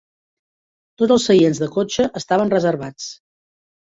[1.01, 3.11] Tots els seients de cotxe estaven reservats.